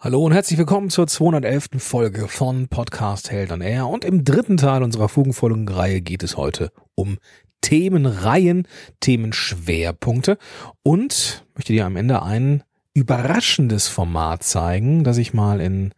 [0.00, 1.70] Hallo und herzlich willkommen zur 211.
[1.78, 3.88] Folge von Podcast Held on Air.
[3.88, 7.18] Und im dritten Teil unserer Fugenfolgenreihe geht es heute um
[7.62, 8.68] Themenreihen,
[9.00, 10.38] Themenschwerpunkte
[10.84, 12.62] und möchte dir am Ende ein
[12.94, 15.92] überraschendes Format zeigen, das ich mal in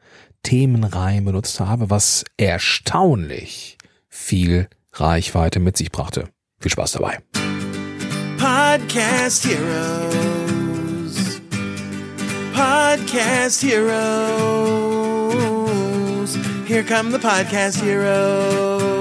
[0.45, 3.77] Themenreihen benutzt habe, was erstaunlich
[4.09, 6.31] viel Reichweite mit sich brachte.
[6.59, 7.19] Viel Spaß dabei.
[8.39, 10.50] Podcast Heroes.
[12.61, 13.97] Podcast Heroes.
[16.67, 19.01] Here come the Podcast Heroes.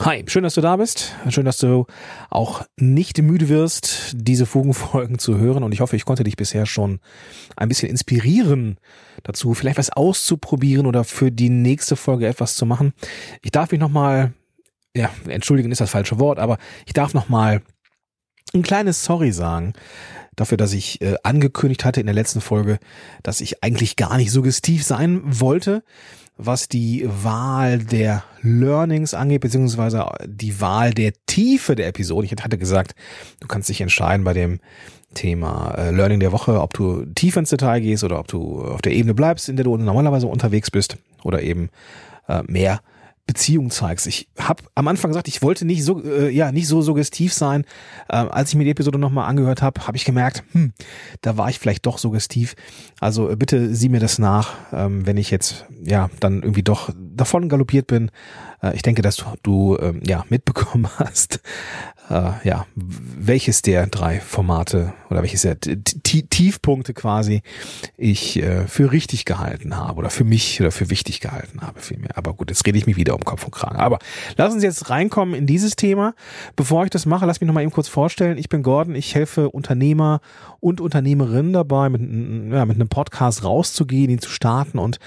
[0.00, 1.14] Hi, schön, dass du da bist.
[1.30, 1.86] Schön, dass du
[2.28, 5.62] auch nicht müde wirst, diese Fugenfolgen zu hören.
[5.62, 7.00] Und ich hoffe, ich konnte dich bisher schon
[7.56, 8.76] ein bisschen inspirieren
[9.22, 12.92] dazu, vielleicht was auszuprobieren oder für die nächste Folge etwas zu machen.
[13.40, 14.34] Ich darf mich nochmal,
[14.94, 17.62] ja, entschuldigen ist das falsche Wort, aber ich darf nochmal
[18.54, 19.74] ein kleines Sorry sagen
[20.36, 22.78] dafür, dass ich äh, angekündigt hatte in der letzten Folge,
[23.22, 25.82] dass ich eigentlich gar nicht suggestiv sein wollte,
[26.36, 32.26] was die Wahl der Learnings angeht, beziehungsweise die Wahl der Tiefe der Episode.
[32.26, 32.94] Ich hatte gesagt,
[33.40, 34.58] du kannst dich entscheiden bei dem
[35.14, 38.82] Thema äh, Learning der Woche, ob du tief ins Detail gehst oder ob du auf
[38.82, 41.70] der Ebene bleibst, in der du normalerweise unterwegs bist oder eben
[42.26, 42.80] äh, mehr
[43.26, 44.06] Beziehung zeigst.
[44.06, 47.64] Ich habe am Anfang gesagt, ich wollte nicht so äh, ja nicht so suggestiv sein.
[48.08, 50.72] Äh, als ich mir die Episode nochmal angehört habe, habe ich gemerkt, hm,
[51.22, 52.54] da war ich vielleicht doch suggestiv.
[53.00, 56.90] Also äh, bitte sieh mir das nach, ähm, wenn ich jetzt ja dann irgendwie doch
[56.96, 58.10] davon galoppiert bin.
[58.64, 61.40] Äh, ich denke, dass du, du ähm, ja mitbekommen hast,
[62.10, 67.42] äh, ja, welches der drei Formate oder welches der Tiefpunkte quasi
[67.96, 72.16] ich äh, für richtig gehalten habe oder für mich oder für wichtig gehalten habe vielmehr.
[72.16, 73.76] Aber gut, jetzt rede ich mich wieder um Kopf und Kragen.
[73.76, 73.98] Aber
[74.36, 76.14] lass uns jetzt reinkommen in dieses Thema.
[76.56, 78.36] Bevor ich das mache, lass mich noch mal eben kurz vorstellen.
[78.36, 80.20] Ich bin Gordon, ich helfe Unternehmer
[80.60, 82.00] und Unternehmerinnen dabei, mit,
[82.52, 84.98] ja, mit einem Podcast rauszugehen, ihn zu starten und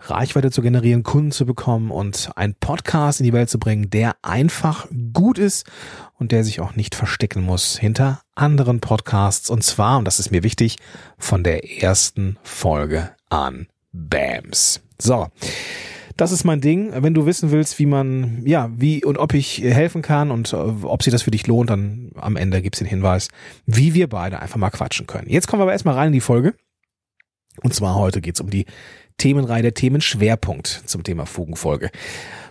[0.00, 4.16] Reichweite zu generieren, Kunden zu bekommen und einen Podcast in die Welt zu bringen, der
[4.22, 5.66] einfach gut ist
[6.14, 9.50] und der sich auch nicht verstecken muss hinter anderen Podcasts.
[9.50, 10.76] Und zwar, und das ist mir wichtig,
[11.18, 13.66] von der ersten Folge an.
[13.92, 14.80] Bams.
[14.98, 15.28] So.
[16.16, 16.90] Das ist mein Ding.
[16.96, 20.56] Wenn du wissen willst, wie man, ja, wie und ob ich helfen kann und äh,
[20.56, 23.28] ob sich das für dich lohnt, dann am Ende gibt's den Hinweis,
[23.66, 25.28] wie wir beide einfach mal quatschen können.
[25.30, 26.54] Jetzt kommen wir aber erstmal rein in die Folge.
[27.62, 28.66] Und zwar heute geht's um die
[29.18, 31.90] Themenreihe, der Themenschwerpunkt zum Thema Fugenfolge.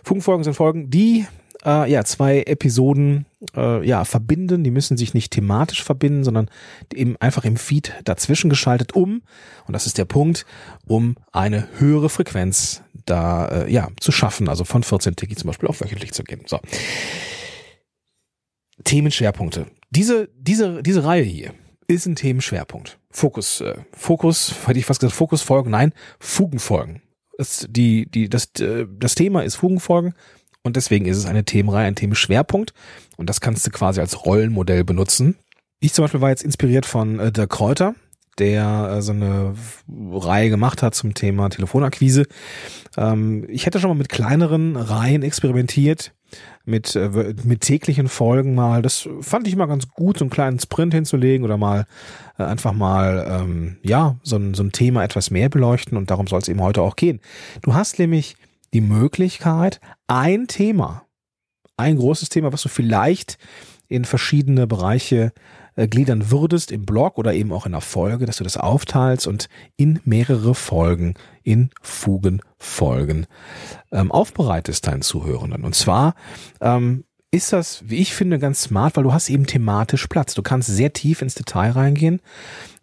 [0.04, 1.26] Fugenfolgen sind Folgen, die
[1.64, 4.64] äh, ja zwei Episoden äh, ja verbinden.
[4.64, 6.48] Die müssen sich nicht thematisch verbinden, sondern
[6.94, 9.22] eben einfach im Feed dazwischen geschaltet, um
[9.66, 10.46] und das ist der Punkt,
[10.86, 14.48] um eine höhere Frequenz da äh, ja zu schaffen.
[14.48, 16.42] Also von 14 Tiki zum Beispiel auf wöchentlich zu gehen.
[16.46, 16.60] So
[18.84, 19.66] Themenschwerpunkte.
[19.90, 21.54] Diese diese diese Reihe hier
[21.88, 22.98] ist ein Themenschwerpunkt.
[23.10, 27.02] Fokus, äh, Fokus, hätte ich fast gesagt, Fokusfolgen, nein, Fugenfolgen.
[27.36, 30.14] Das, die, die, das, äh, das Thema ist Fugenfolgen
[30.62, 32.74] und deswegen ist es eine Themenreihe, ein Themenschwerpunkt.
[33.16, 35.36] Und das kannst du quasi als Rollenmodell benutzen.
[35.80, 37.94] Ich zum Beispiel war jetzt inspiriert von äh, der Kräuter,
[38.38, 39.54] der äh, so eine
[39.88, 42.26] Reihe gemacht hat zum Thema Telefonakquise.
[42.96, 46.12] Ähm, ich hätte schon mal mit kleineren Reihen experimentiert,
[46.68, 48.82] mit, äh, mit täglichen Folgen mal.
[48.82, 51.86] Das fand ich mal ganz gut, so einen kleinen Sprint hinzulegen oder mal
[52.38, 56.26] äh, einfach mal, ähm, ja, so ein, so ein Thema etwas mehr beleuchten und darum
[56.26, 57.20] soll es eben heute auch gehen.
[57.62, 58.36] Du hast nämlich
[58.74, 61.04] die Möglichkeit, ein Thema,
[61.76, 63.38] ein großes Thema, was du vielleicht
[63.88, 65.32] in verschiedene Bereiche
[65.78, 69.28] äh, gliedern würdest im Blog oder eben auch in der Folge, dass du das aufteilst
[69.28, 73.26] und in mehrere Folgen, in Fugenfolgen
[73.92, 75.62] ähm, aufbereitest deinen Zuhörenden.
[75.62, 76.16] Und zwar
[76.60, 80.34] ähm, ist das, wie ich finde, ganz smart, weil du hast eben thematisch Platz.
[80.34, 82.20] Du kannst sehr tief ins Detail reingehen.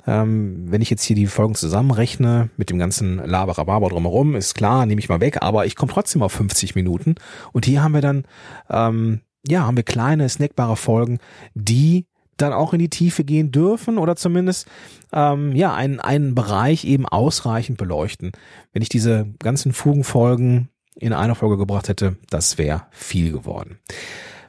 [0.08, 4.86] Ähm, wenn ich jetzt hier die Folgen zusammenrechne mit dem ganzen Laberababa drumherum, ist klar,
[4.86, 7.16] nehme ich mal weg, aber ich komme trotzdem auf 50 Minuten.
[7.52, 8.24] Und hier haben wir dann,
[8.70, 11.20] ähm, ja, haben wir kleine, snackbare Folgen,
[11.56, 12.06] die
[12.38, 14.68] dann auch in die Tiefe gehen dürfen oder zumindest
[15.13, 18.32] ähm, ja einen, einen Bereich eben ausreichend beleuchten.
[18.73, 23.79] Wenn ich diese ganzen Fugenfolgen in einer Folge gebracht hätte, das wäre viel geworden.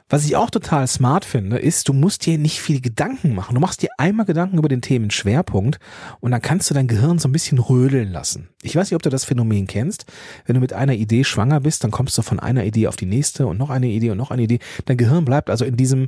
[0.09, 3.55] Was ich auch total smart finde, ist, du musst dir nicht viel Gedanken machen.
[3.55, 5.79] Du machst dir einmal Gedanken über den Themenschwerpunkt
[6.21, 8.47] und dann kannst du dein Gehirn so ein bisschen rödeln lassen.
[8.61, 10.05] Ich weiß nicht, ob du das Phänomen kennst.
[10.45, 13.05] Wenn du mit einer Idee schwanger bist, dann kommst du von einer Idee auf die
[13.05, 14.59] nächste und noch eine Idee und noch eine Idee.
[14.85, 16.07] Dein Gehirn bleibt also in diesem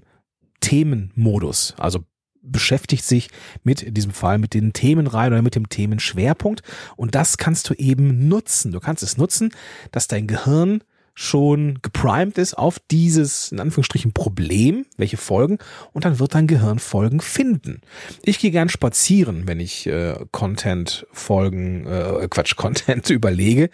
[0.62, 1.76] Themenmodus.
[1.78, 2.06] Also
[2.42, 3.30] beschäftigt sich
[3.64, 6.64] mit in diesem Fall mit den Themenreihen oder mit dem Themenschwerpunkt
[6.96, 8.72] und das kannst du eben nutzen.
[8.72, 9.52] Du kannst es nutzen,
[9.92, 10.82] dass dein Gehirn
[11.20, 15.58] schon geprimed ist auf dieses, in Anführungsstrichen, Problem, welche Folgen,
[15.92, 17.82] und dann wird dein Gehirn Folgen finden.
[18.24, 23.70] Ich gehe gern spazieren, wenn ich äh, Content Folgen, äh, Quatsch, Content überlege.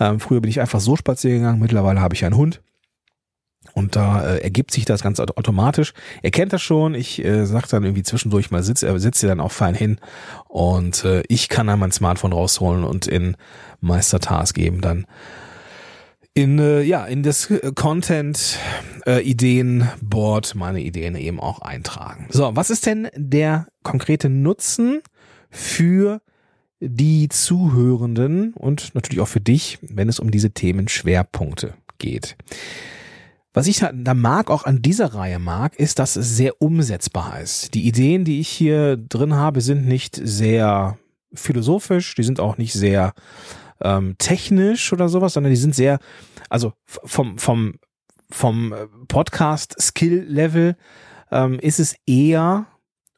[0.00, 2.60] Ähm, früher bin ich einfach so spazieren gegangen, mittlerweile habe ich einen Hund.
[3.78, 5.94] Und da äh, ergibt sich das ganz automatisch.
[6.22, 6.96] Er kennt das schon.
[6.96, 9.98] Ich äh, sage dann irgendwie zwischendurch mal Sitz, er sitzt hier dann auch fein hin.
[10.48, 13.36] Und äh, ich kann dann mein Smartphone rausholen und in
[13.80, 15.06] Meistertask geben dann
[16.34, 18.58] in äh, ja in das Content
[19.06, 22.26] äh, Ideenboard meine Ideen eben auch eintragen.
[22.30, 25.02] So, was ist denn der konkrete Nutzen
[25.50, 26.20] für
[26.80, 32.36] die Zuhörenden und natürlich auch für dich, wenn es um diese Themenschwerpunkte geht?
[33.54, 37.74] Was ich da mag, auch an dieser Reihe mag, ist, dass es sehr umsetzbar ist.
[37.74, 40.98] Die Ideen, die ich hier drin habe, sind nicht sehr
[41.32, 43.14] philosophisch, die sind auch nicht sehr
[43.80, 45.98] ähm, technisch oder sowas, sondern die sind sehr,
[46.48, 47.74] also vom, vom,
[48.30, 50.76] vom äh, Podcast-Skill-Level
[51.30, 52.66] ähm, ist es eher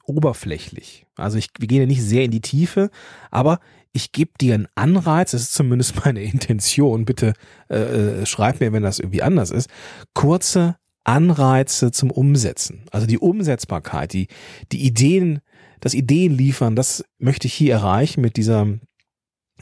[0.05, 1.06] oberflächlich.
[1.17, 2.91] Also ich, wir gehen ja nicht sehr in die Tiefe,
[3.31, 3.61] aber
[3.92, 7.34] ich gebe dir einen Anreiz, das ist zumindest meine Intention, bitte
[7.69, 7.76] äh,
[8.22, 9.69] äh, schreib mir, wenn das irgendwie anders ist,
[10.14, 12.84] kurze Anreize zum Umsetzen.
[12.90, 14.28] Also die Umsetzbarkeit, die,
[14.70, 15.40] die Ideen,
[15.81, 18.66] das Ideen liefern, das möchte ich hier erreichen mit dieser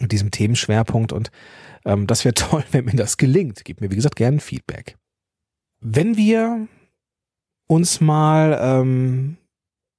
[0.00, 1.32] mit diesem Themenschwerpunkt und
[1.84, 3.64] ähm, das wäre toll, wenn mir das gelingt.
[3.64, 4.96] Gib mir, wie gesagt, gerne Feedback.
[5.80, 6.68] Wenn wir
[7.66, 9.36] uns mal ähm,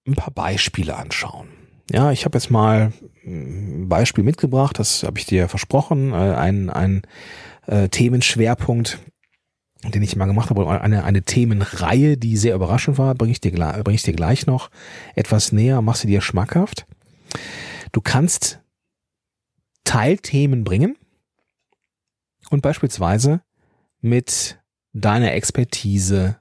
[0.07, 1.47] ein paar Beispiele anschauen.
[1.89, 2.93] Ja, ich habe jetzt mal
[3.25, 7.01] ein Beispiel mitgebracht, das habe ich dir versprochen, äh, ein, ein
[7.65, 8.99] äh, Themenschwerpunkt,
[9.83, 13.51] den ich mal gemacht habe, eine, eine Themenreihe, die sehr überraschend war, bringe ich, dir,
[13.83, 14.69] bring ich dir gleich noch
[15.15, 16.85] etwas näher, machst du dir schmackhaft.
[17.91, 18.61] Du kannst
[19.83, 20.95] Teilthemen bringen
[22.51, 23.41] und beispielsweise
[24.01, 24.59] mit
[24.93, 26.39] deiner Expertise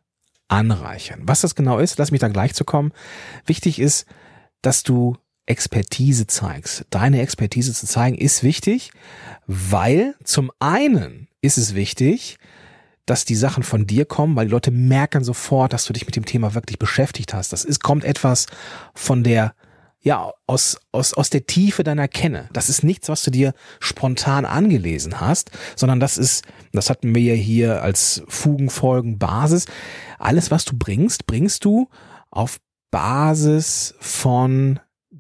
[0.49, 1.23] anreichern.
[1.25, 2.93] Was das genau ist, lass mich da gleich zu kommen.
[3.47, 4.07] Wichtig ist,
[4.61, 5.17] dass du
[5.49, 6.85] Expertise zeigst.
[6.91, 8.91] Deine Expertise zu zeigen ist wichtig,
[9.47, 12.39] weil zum einen ist es wichtig,
[13.07, 16.17] dass die Sachen von dir kommen, weil die Leute merken sofort, dass du dich mit
[16.17, 17.53] dem Thema wirklich beschäftigt hast.
[17.53, 18.47] Das ist, kommt etwas
[18.95, 19.55] von der
[20.01, 22.49] ja, aus, aus, aus der Tiefe deiner Kenne.
[22.53, 27.23] Das ist nichts, was du dir spontan angelesen hast, sondern das ist, das hatten wir
[27.23, 29.67] ja hier als Fugenfolgen Basis.
[30.19, 31.89] Alles, was du bringst, bringst du
[32.31, 32.61] auf
[32.91, 34.79] Basis von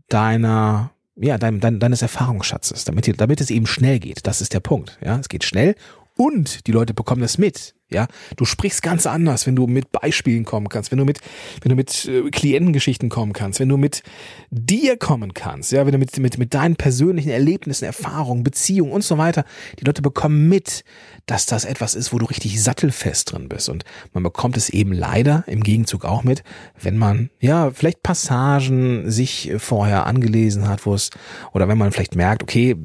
[0.09, 4.27] deiner, ja, dein, dein, deines Erfahrungsschatzes, damit, damit es eben schnell geht.
[4.27, 4.99] Das ist der Punkt.
[5.05, 5.75] Ja, es geht schnell
[6.17, 7.75] und die Leute bekommen das mit.
[7.90, 8.06] Ja,
[8.37, 11.20] du sprichst ganz anders, wenn du mit Beispielen kommen kannst, wenn du mit,
[11.62, 14.02] wenn du mit äh, Klientengeschichten kommen kannst, wenn du mit
[14.50, 19.05] dir kommen kannst, ja, wenn du mit, mit, mit deinen persönlichen Erlebnissen, Erfahrungen, Beziehungen und
[19.05, 19.44] so weiter,
[19.81, 20.85] die Leute bekommen mit,
[21.25, 23.70] dass das etwas ist, wo du richtig sattelfest drin bist.
[23.70, 26.43] Und man bekommt es eben leider im Gegenzug auch mit,
[26.79, 31.08] wenn man, ja, vielleicht Passagen sich vorher angelesen hat, wo es,
[31.55, 32.76] oder wenn man vielleicht merkt, okay,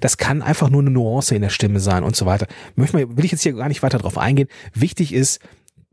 [0.00, 2.48] das kann einfach nur eine Nuance in der Stimme sein und so weiter.
[2.74, 4.48] Möchte man, will ich jetzt hier gar nicht weiter drauf drauf eingehen.
[4.74, 5.40] Wichtig ist,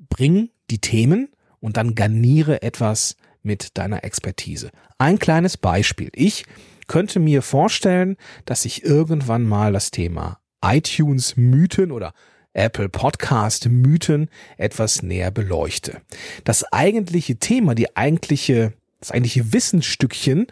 [0.10, 1.30] bring die Themen
[1.60, 4.72] und dann garniere etwas mit deiner Expertise.
[4.98, 6.10] Ein kleines Beispiel.
[6.14, 6.46] Ich
[6.88, 12.14] könnte mir vorstellen, dass ich irgendwann mal das Thema iTunes Mythen oder
[12.54, 16.02] Apple Podcast Mythen etwas näher beleuchte.
[16.46, 20.48] Das eigentliche Thema, die eigentliche, das eigentliche Wissensstückchen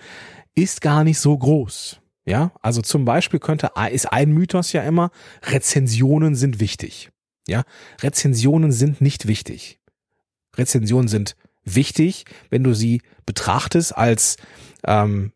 [0.54, 2.00] ist gar nicht so groß.
[2.26, 5.12] Ja, also zum Beispiel könnte, ist ein Mythos ja immer,
[5.44, 7.13] Rezensionen sind wichtig.
[7.48, 7.64] Ja,
[8.02, 9.80] Rezensionen sind nicht wichtig.
[10.56, 11.36] Rezensionen sind
[11.66, 14.38] wichtig, wenn du sie betrachtest als
[14.86, 15.34] ähm,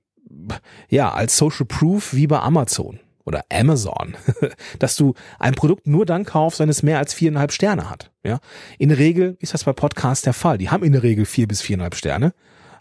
[0.90, 4.16] ja als Social Proof wie bei Amazon oder Amazon,
[4.80, 8.12] dass du ein Produkt nur dann kaufst, wenn es mehr als viereinhalb Sterne hat.
[8.24, 8.40] Ja,
[8.78, 10.58] in der Regel ist das bei Podcasts der Fall.
[10.58, 12.34] Die haben in der Regel vier bis viereinhalb Sterne.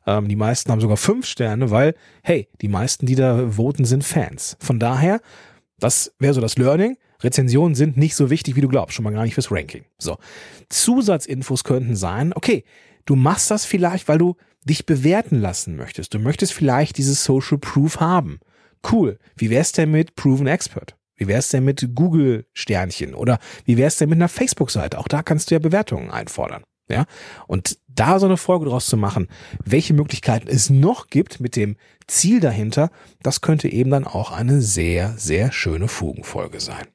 [0.06, 4.04] Ähm, die meisten haben sogar fünf Sterne, weil hey, die meisten, die da voten, sind
[4.04, 4.56] Fans.
[4.60, 5.20] Von daher,
[5.80, 6.96] das wäre so das Learning.
[7.20, 9.84] Rezensionen sind nicht so wichtig, wie du glaubst, schon mal gar nicht fürs Ranking.
[9.98, 10.18] So.
[10.68, 12.64] Zusatzinfos könnten sein, okay,
[13.04, 16.14] du machst das vielleicht, weil du dich bewerten lassen möchtest.
[16.14, 18.40] Du möchtest vielleicht dieses Social Proof haben.
[18.90, 19.18] Cool.
[19.36, 20.96] Wie wär's denn mit Proven Expert?
[21.16, 23.14] Wie wär's denn mit Google Sternchen?
[23.14, 24.98] Oder wie wär's denn mit einer Facebook-Seite?
[24.98, 26.64] Auch da kannst du ja Bewertungen einfordern.
[26.88, 27.06] Ja,
[27.48, 29.26] und da so eine Folge draus zu machen,
[29.64, 32.90] welche Möglichkeiten es noch gibt mit dem Ziel dahinter,
[33.22, 36.86] das könnte eben dann auch eine sehr, sehr schöne Fugenfolge sein.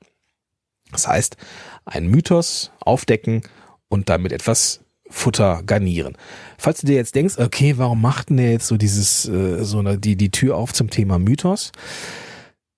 [0.91, 1.37] Das heißt,
[1.85, 3.41] einen Mythos aufdecken
[3.87, 6.17] und damit etwas Futter garnieren.
[6.57, 9.79] Falls du dir jetzt denkst, okay, warum macht denn der jetzt so dieses, äh, so
[9.79, 11.71] eine, die, die Tür auf zum Thema Mythos?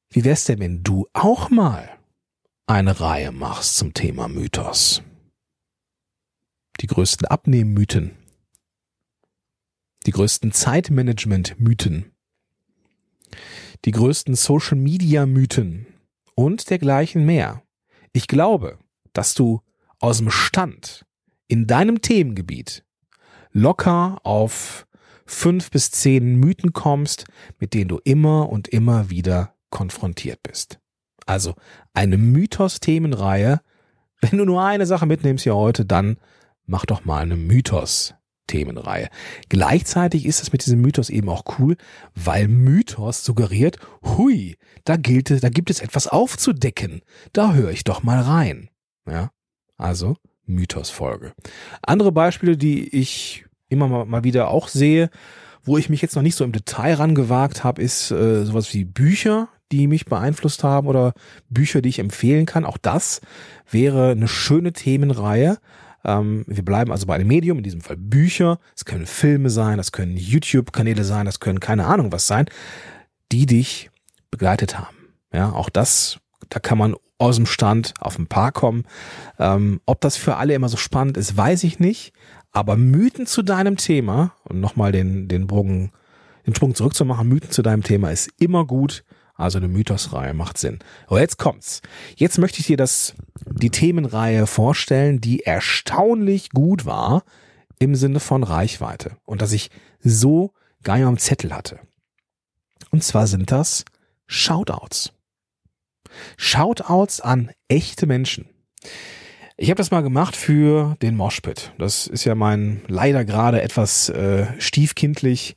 [0.10, 1.89] Wie wär's denn, wenn du auch mal
[2.65, 5.03] eine Reihe machst zum Thema Mythos.
[6.79, 8.12] Die größten Abnehmmythen.
[10.05, 12.12] Die größten Zeitmanagement-Mythen.
[13.86, 15.88] Die größten Social-Media-Mythen
[16.36, 17.63] und dergleichen mehr.
[18.13, 18.77] Ich glaube,
[19.12, 19.62] dass du
[20.00, 21.05] aus dem Stand
[21.48, 22.86] in deinem Themengebiet
[23.51, 24.88] locker auf
[25.25, 27.25] fünf bis zehn Mythen kommst,
[27.60, 30.79] mit denen du immer und immer wieder konfrontiert bist.
[31.25, 31.55] Also
[31.93, 33.62] eine Mythos-Themenreihe.
[34.22, 36.17] Wenn du nur eine Sache mitnimmst hier heute, dann
[36.65, 38.13] mach doch mal eine Mythos.
[38.47, 39.09] Themenreihe.
[39.50, 41.77] Gleichzeitig ist es mit diesem Mythos eben auch cool,
[42.15, 47.01] weil Mythos suggeriert, hui, da gilt es, da gibt es etwas aufzudecken.
[47.31, 48.69] Da höre ich doch mal rein.
[49.09, 49.31] Ja,
[49.77, 51.33] also Mythos-Folge.
[51.81, 55.09] Andere Beispiele, die ich immer mal wieder auch sehe,
[55.63, 58.83] wo ich mich jetzt noch nicht so im Detail rangewagt habe, ist äh, sowas wie
[58.83, 61.13] Bücher, die mich beeinflusst haben oder
[61.50, 62.65] Bücher, die ich empfehlen kann.
[62.65, 63.21] Auch das
[63.69, 65.57] wäre eine schöne Themenreihe.
[66.05, 68.60] Ähm, wir bleiben also bei einem Medium, in diesem Fall Bücher.
[68.75, 72.45] Es können Filme sein, das können YouTube-Kanäle sein, das können keine Ahnung was sein,
[73.31, 73.89] die dich
[74.31, 74.95] begleitet haben.
[75.31, 76.19] Ja, auch das,
[76.50, 78.86] da kann man aus dem Stand auf ein paar kommen.
[79.39, 82.13] Ähm, ob das für alle immer so spannend ist, weiß ich nicht.
[82.51, 85.91] Aber Mythen zu deinem Thema, und nochmal den, den Bogen,
[86.45, 89.03] den Sprung zurückzumachen, Mythen zu deinem Thema ist immer gut.
[89.35, 90.79] Also eine Mythosreihe macht Sinn.
[91.07, 91.81] Aber jetzt kommt's.
[92.15, 97.23] Jetzt möchte ich dir das, die Themenreihe vorstellen, die erstaunlich gut war
[97.79, 100.51] im Sinne von Reichweite und dass ich so
[100.85, 101.79] nicht am Zettel hatte.
[102.91, 103.85] Und zwar sind das
[104.27, 105.13] Shoutouts.
[106.37, 108.47] Shoutouts an echte Menschen.
[109.55, 111.73] Ich habe das mal gemacht für den Moshpit.
[111.77, 115.55] Das ist ja mein leider gerade etwas äh, stiefkindlich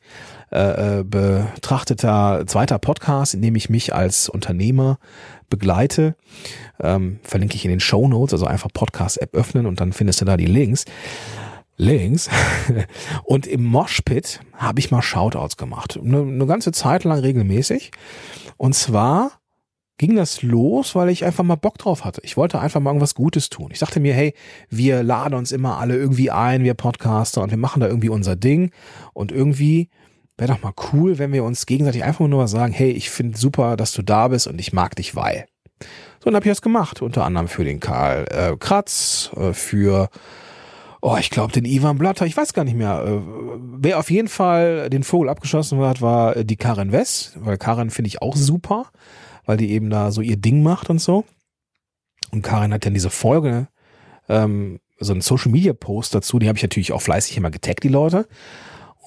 [0.53, 4.99] äh, äh, betrachteter zweiter Podcast, in dem ich mich als Unternehmer
[5.50, 6.15] begleite.
[6.81, 10.25] Ähm, verlinke ich in den Show Notes, also einfach Podcast-App öffnen und dann findest du
[10.25, 10.85] da die Links.
[11.76, 12.31] Links.
[13.25, 15.99] Und im Moshpit habe ich mal Shoutouts gemacht.
[16.03, 17.91] Eine, eine ganze Zeit lang regelmäßig.
[18.57, 19.33] Und zwar
[19.99, 22.21] ging das los, weil ich einfach mal Bock drauf hatte.
[22.25, 23.71] Ich wollte einfach mal irgendwas Gutes tun.
[23.73, 24.35] Ich dachte mir, hey,
[24.69, 28.37] wir laden uns immer alle irgendwie ein, wir Podcaster, und wir machen da irgendwie unser
[28.37, 28.71] Ding.
[29.12, 29.91] Und irgendwie
[30.38, 33.38] wäre doch mal cool, wenn wir uns gegenseitig einfach nur mal sagen, hey, ich finde
[33.38, 35.47] super, dass du da bist und ich mag dich, weil.
[36.19, 40.09] So, dann habe ich das gemacht, unter anderem für den Karl äh, Kratz, äh, für
[41.02, 43.05] oh, ich glaube, den Ivan Blatter, ich weiß gar nicht mehr.
[43.07, 43.21] Äh,
[43.78, 48.09] wer auf jeden Fall den Vogel abgeschossen hat, war die Karin West, weil Karin finde
[48.09, 48.90] ich auch super
[49.47, 51.25] weil die eben da so ihr Ding macht und so.
[52.33, 53.69] Und Karin hat dann diese Folge,
[54.28, 57.85] ähm, so einen Social Media Post dazu, die habe ich natürlich auch fleißig immer getaggt,
[57.85, 58.26] die Leute.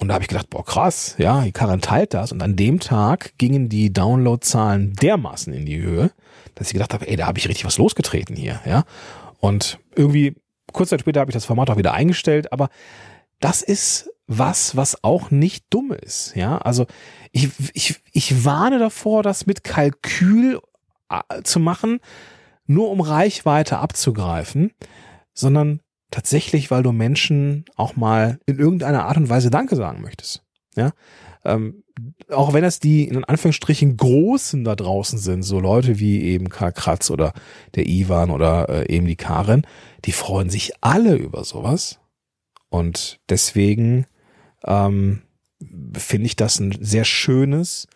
[0.00, 2.32] Und da habe ich gedacht, boah, krass, ja, die Karin teilt das.
[2.32, 6.10] Und an dem Tag gingen die Downloadzahlen dermaßen in die Höhe,
[6.54, 8.84] dass ich gedacht habe, ey, da habe ich richtig was losgetreten hier, ja.
[9.40, 10.34] Und irgendwie,
[10.72, 12.70] kurz Zeit später habe ich das Format auch wieder eingestellt, aber
[13.40, 16.56] das ist was, was auch nicht dumm ist, ja.
[16.58, 16.86] Also
[17.30, 20.60] ich, ich, ich warne davor, das mit Kalkül
[21.10, 22.00] äh, zu machen,
[22.66, 24.72] nur um Reichweite abzugreifen,
[25.34, 30.42] sondern tatsächlich, weil du Menschen auch mal in irgendeiner Art und Weise Danke sagen möchtest.
[30.76, 30.92] Ja,
[31.44, 31.82] ähm,
[32.30, 36.72] auch wenn das die in Anführungsstrichen Großen da draußen sind, so Leute wie eben Karl
[36.72, 37.32] Kratz oder
[37.74, 39.66] der Ivan oder äh, eben die Karin,
[40.04, 41.98] die freuen sich alle über sowas.
[42.68, 44.06] Und deswegen
[44.64, 45.22] ähm,
[45.96, 47.88] finde ich das ein sehr schönes,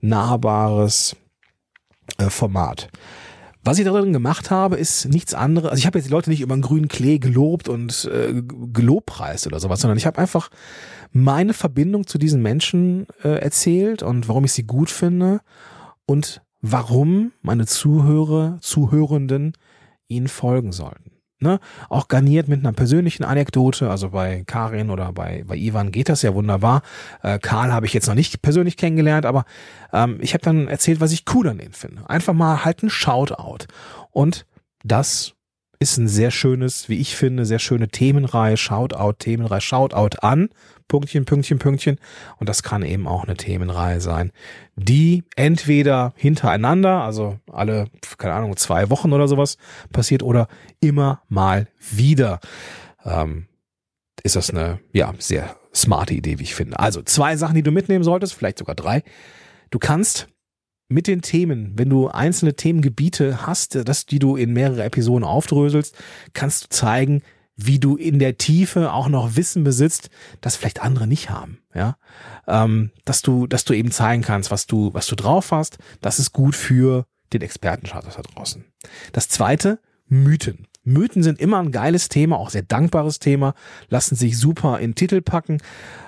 [0.00, 1.16] nahbares
[2.18, 2.90] äh, Format.
[3.64, 5.70] Was ich darin gemacht habe, ist nichts anderes.
[5.70, 8.42] Also ich habe jetzt die Leute nicht über einen grünen Klee gelobt und äh,
[8.72, 10.50] gelobpreist oder sowas, sondern ich habe einfach
[11.12, 15.40] meine Verbindung zu diesen Menschen äh, erzählt und warum ich sie gut finde
[16.04, 19.54] und warum meine Zuhörer, Zuhörenden
[20.08, 21.13] ihnen folgen sollten.
[21.44, 21.60] Ne?
[21.90, 23.90] Auch garniert mit einer persönlichen Anekdote.
[23.90, 26.80] Also bei Karin oder bei, bei Ivan geht das ja wunderbar.
[27.22, 29.44] Äh, Karl habe ich jetzt noch nicht persönlich kennengelernt, aber
[29.92, 32.08] ähm, ich habe dann erzählt, was ich cool an denen finde.
[32.08, 33.66] Einfach mal halt ein Shoutout.
[34.10, 34.46] Und
[34.84, 35.34] das
[35.78, 40.48] ist ein sehr schönes, wie ich finde, sehr schöne Themenreihe, Shoutout, Themenreihe, Shoutout an,
[40.88, 41.98] Pünktchen, Pünktchen, Pünktchen.
[42.38, 44.32] Und das kann eben auch eine Themenreihe sein,
[44.76, 47.88] die entweder hintereinander, also alle,
[48.18, 49.56] keine Ahnung, zwei Wochen oder sowas
[49.92, 50.48] passiert oder
[50.80, 52.40] immer mal wieder.
[53.04, 53.46] Ähm,
[54.22, 56.78] ist das eine, ja, sehr smarte Idee, wie ich finde.
[56.78, 59.02] Also zwei Sachen, die du mitnehmen solltest, vielleicht sogar drei.
[59.70, 60.28] Du kannst
[60.94, 65.96] mit den Themen, wenn du einzelne Themengebiete hast, dass die du in mehrere Episoden aufdröselst,
[66.34, 67.22] kannst du zeigen,
[67.56, 70.08] wie du in der Tiefe auch noch Wissen besitzt,
[70.40, 71.96] das vielleicht andere nicht haben, ja,
[72.46, 75.78] ähm, dass du, dass du eben zeigen kannst, was du, was du drauf hast.
[76.00, 78.64] Das ist gut für den Expertenstatus da draußen.
[79.12, 80.68] Das zweite, Mythen.
[80.84, 83.54] Mythen sind immer ein geiles Thema, auch sehr dankbares Thema,
[83.88, 85.58] lassen sich super in Titel packen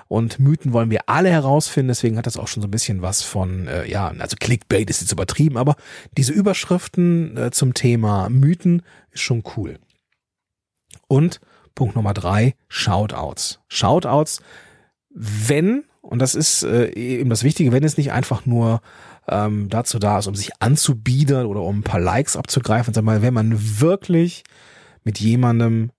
[0.07, 3.23] und Mythen wollen wir alle herausfinden, deswegen hat das auch schon so ein bisschen was
[3.23, 5.75] von, äh, ja, also Clickbait ist jetzt übertrieben, aber
[6.17, 9.79] diese Überschriften äh, zum Thema Mythen ist schon cool.
[11.07, 11.41] Und
[11.75, 13.59] Punkt Nummer drei, Shoutouts.
[13.67, 14.41] Shoutouts,
[15.09, 18.81] wenn, und das ist äh, eben das Wichtige, wenn es nicht einfach nur
[19.29, 23.21] ähm, dazu da ist, um sich anzubiedern oder um ein paar Likes abzugreifen, sag mal,
[23.21, 24.43] wenn man wirklich
[25.03, 25.91] mit jemandem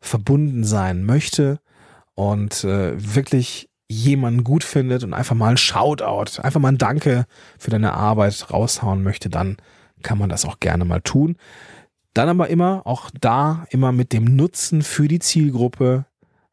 [0.00, 1.60] verbunden sein möchte
[2.14, 7.24] und äh, wirklich jemanden gut findet und einfach mal ein Shoutout, einfach mal ein Danke
[7.58, 9.56] für deine Arbeit raushauen möchte, dann
[10.02, 11.36] kann man das auch gerne mal tun.
[12.14, 16.06] Dann aber immer, auch da immer mit dem Nutzen für die Zielgruppe.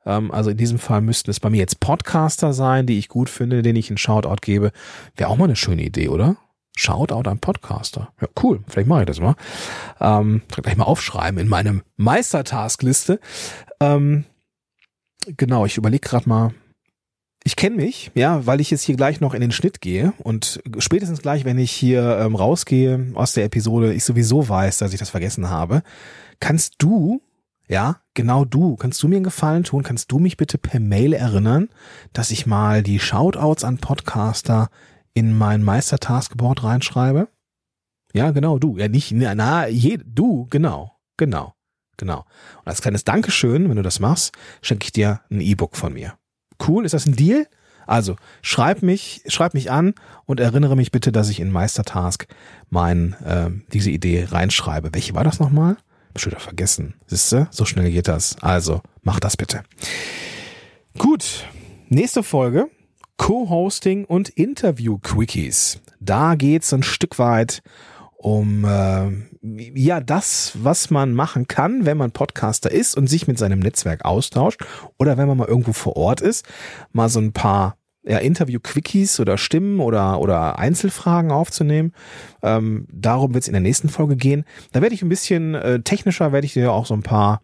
[0.06, 3.30] Ähm, also in diesem Fall müssten es bei mir jetzt Podcaster sein, die ich gut
[3.30, 4.72] finde, denen ich einen Shoutout gebe.
[5.16, 6.38] Wäre auch mal eine schöne Idee, oder?
[6.78, 8.10] Shoutout an Podcaster.
[8.22, 8.62] Ja, cool.
[8.68, 9.36] Vielleicht mache ich das mal.
[10.00, 13.20] Ähm, gleich mal aufschreiben in meinem Meistertaskliste.
[13.80, 14.26] Ähm,
[15.38, 16.54] genau, ich überlege gerade mal,
[17.48, 20.62] ich kenne mich, ja, weil ich jetzt hier gleich noch in den Schnitt gehe und
[20.80, 25.00] spätestens gleich, wenn ich hier ähm, rausgehe aus der Episode, ich sowieso weiß, dass ich
[25.00, 25.84] das vergessen habe.
[26.40, 27.22] Kannst du,
[27.68, 29.84] ja, genau du, kannst du mir einen Gefallen tun?
[29.84, 31.70] Kannst du mich bitte per Mail erinnern,
[32.14, 34.70] dass ich mal die Shoutouts an Podcaster
[35.14, 37.28] in mein Meister-Taskboard reinschreibe?
[38.14, 38.78] Ja, genau, du.
[38.78, 41.54] Ja, nicht, na, je, du, genau, genau,
[41.98, 42.20] genau.
[42.60, 46.14] Und als kleines Dankeschön, wenn du das machst, schenke ich dir ein E-Book von mir.
[46.66, 47.48] Cool, ist das ein Deal?
[47.88, 49.94] Also, schreib mich, schreib mich an
[50.26, 52.28] und erinnere mich bitte, dass ich in Meistertask
[52.70, 54.90] mein, äh, diese Idee reinschreibe.
[54.94, 55.78] Welche war das nochmal?
[56.16, 56.94] Hab schon wieder vergessen.
[57.08, 58.38] Siehste, so schnell geht das.
[58.42, 59.64] Also, mach das bitte.
[60.98, 61.46] Gut,
[61.90, 62.70] nächste Folge.
[63.18, 65.82] Co-Hosting und Interview-Quickies.
[66.00, 67.64] Da geht's ein Stück weit
[68.16, 69.12] um äh,
[69.78, 74.06] ja das, was man machen kann, wenn man Podcaster ist und sich mit seinem Netzwerk
[74.06, 74.64] austauscht
[74.98, 76.46] oder wenn man mal irgendwo vor Ort ist,
[76.94, 77.76] mal so ein paar
[78.08, 81.94] ja, Interview-Quickies oder Stimmen oder, oder Einzelfragen aufzunehmen.
[82.44, 84.46] Ähm, darum wird es in der nächsten Folge gehen.
[84.72, 87.42] Da werde ich ein bisschen äh, technischer, werde ich dir auch so ein paar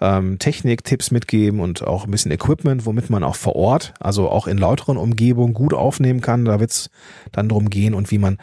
[0.00, 4.46] ähm, Technik-Tipps mitgeben und auch ein bisschen Equipment, womit man auch vor Ort, also auch
[4.46, 6.44] in lauteren Umgebungen gut aufnehmen kann.
[6.44, 6.90] Da wird es
[7.32, 8.38] dann drum gehen und wie man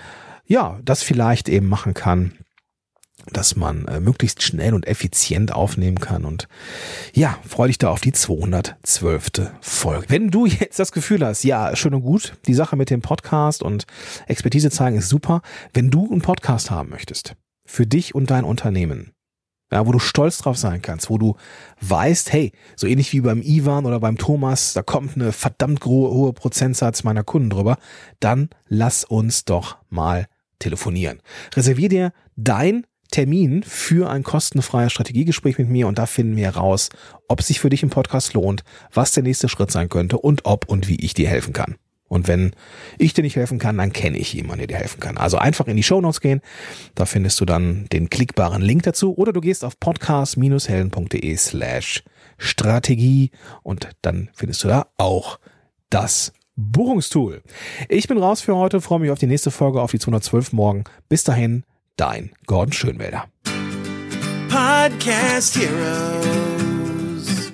[0.46, 2.34] ja das vielleicht eben machen kann
[3.32, 6.26] dass man äh, möglichst schnell und effizient aufnehmen kann.
[6.26, 6.48] Und
[7.14, 9.52] ja, freue dich da auf die 212.
[9.62, 10.06] Folge.
[10.10, 13.64] Wenn du jetzt das Gefühl hast, ja, schön und gut, die Sache mit dem Podcast
[13.64, 13.86] und
[14.28, 15.42] Expertise zeigen ist super.
[15.74, 19.14] Wenn du einen Podcast haben möchtest, für dich und dein Unternehmen,
[19.72, 21.36] ja, wo du stolz drauf sein kannst, wo du
[21.80, 26.34] weißt, hey, so ähnlich wie beim Ivan oder beim Thomas, da kommt eine verdammt hohe
[26.34, 27.78] Prozentsatz meiner Kunden drüber,
[28.20, 30.28] dann lass uns doch mal
[30.60, 31.22] telefonieren.
[31.56, 36.90] Reservier dir dein Termin für ein kostenfreies Strategiegespräch mit mir und da finden wir raus,
[37.28, 40.68] ob sich für dich im Podcast lohnt, was der nächste Schritt sein könnte und ob
[40.68, 41.76] und wie ich dir helfen kann.
[42.08, 42.52] Und wenn
[42.98, 45.18] ich dir nicht helfen kann, dann kenne ich jemanden, der dir helfen kann.
[45.18, 46.42] Also einfach in die Show Notes gehen,
[46.94, 52.04] da findest du dann den klickbaren Link dazu oder du gehst auf podcast-helden.de slash
[52.38, 53.32] Strategie
[53.64, 55.40] und dann findest du da auch
[55.90, 57.44] das Buchungstool.
[57.88, 60.84] Ich bin raus für heute, freue mich auf die nächste Folge, auf die 212 morgen.
[61.08, 61.64] Bis dahin,
[62.02, 63.26] Dein Gordon Schönwälder.
[64.50, 67.52] Podcast Heroes.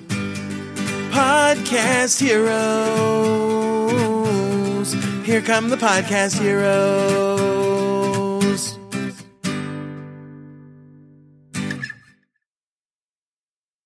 [1.12, 2.56] Podcast Heroes.
[5.26, 8.17] Here come the Podcast Heroes.